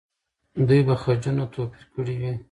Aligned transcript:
دوی 0.67 0.81
به 0.87 0.95
خجونه 1.01 1.43
توپیر 1.53 1.83
کړي 1.93 2.15
وي. 2.21 2.33